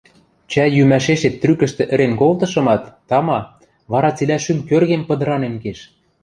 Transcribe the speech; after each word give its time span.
–Чӓй 0.51 0.69
йӱмӓшешет 0.77 1.35
трӱкӹштӹ 1.41 1.83
ӹрен 1.93 2.13
колтышымат, 2.19 2.81
тама, 3.09 3.39
вара 3.91 4.09
цилӓ 4.17 4.37
шӱм 4.43 4.59
кӧргем 4.69 5.01
пыдыранен 5.07 5.55
кеш 5.63 5.79